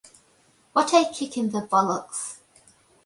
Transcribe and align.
What 0.73 0.95
a 0.95 1.13
kick 1.13 1.37
in 1.37 1.51
the 1.51 1.59
bollocks. 1.61 2.37